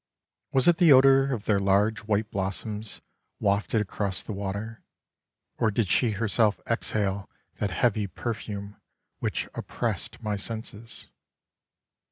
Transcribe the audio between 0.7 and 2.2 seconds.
the odor of their large